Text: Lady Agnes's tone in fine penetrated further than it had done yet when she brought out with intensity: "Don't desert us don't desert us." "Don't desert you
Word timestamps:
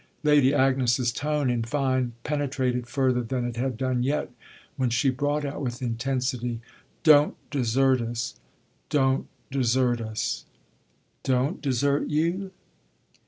Lady 0.23 0.51
Agnes's 0.51 1.11
tone 1.11 1.47
in 1.51 1.61
fine 1.61 2.13
penetrated 2.23 2.87
further 2.87 3.21
than 3.21 3.45
it 3.45 3.55
had 3.57 3.77
done 3.77 4.01
yet 4.01 4.31
when 4.75 4.89
she 4.89 5.11
brought 5.11 5.45
out 5.45 5.61
with 5.61 5.79
intensity: 5.79 6.59
"Don't 7.03 7.35
desert 7.51 8.01
us 8.01 8.33
don't 8.89 9.27
desert 9.51 10.01
us." 10.01 10.45
"Don't 11.21 11.61
desert 11.61 12.07
you 12.07 12.49